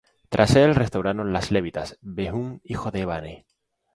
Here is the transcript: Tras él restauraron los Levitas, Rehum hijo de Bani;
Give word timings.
Tras 0.29 0.55
él 0.55 0.73
restauraron 0.73 1.31
los 1.31 1.51
Levitas, 1.51 1.99
Rehum 2.01 2.59
hijo 2.63 2.89
de 2.89 3.05
Bani; 3.05 3.45